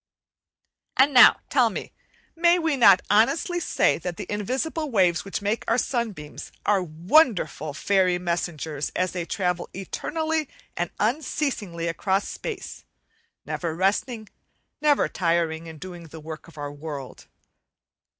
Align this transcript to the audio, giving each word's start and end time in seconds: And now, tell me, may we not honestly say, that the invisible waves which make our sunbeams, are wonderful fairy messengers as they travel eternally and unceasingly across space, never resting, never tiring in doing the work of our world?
And 0.97 1.13
now, 1.13 1.41
tell 1.51 1.69
me, 1.69 1.91
may 2.35 2.57
we 2.57 2.75
not 2.75 3.03
honestly 3.11 3.59
say, 3.59 3.99
that 3.99 4.17
the 4.17 4.25
invisible 4.33 4.89
waves 4.89 5.23
which 5.23 5.43
make 5.43 5.63
our 5.67 5.77
sunbeams, 5.77 6.51
are 6.65 6.81
wonderful 6.81 7.75
fairy 7.75 8.17
messengers 8.17 8.91
as 8.95 9.11
they 9.11 9.25
travel 9.25 9.69
eternally 9.75 10.49
and 10.75 10.89
unceasingly 10.99 11.87
across 11.87 12.27
space, 12.27 12.83
never 13.45 13.75
resting, 13.75 14.27
never 14.81 15.07
tiring 15.07 15.67
in 15.67 15.77
doing 15.77 16.07
the 16.07 16.19
work 16.19 16.47
of 16.47 16.57
our 16.57 16.71
world? 16.71 17.27